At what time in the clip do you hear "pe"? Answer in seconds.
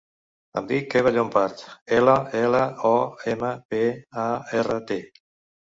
3.73-3.85